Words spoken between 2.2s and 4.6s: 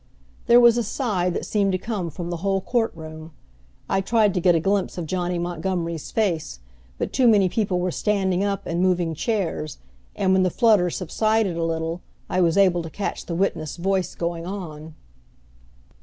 the whole court room. I tried to get a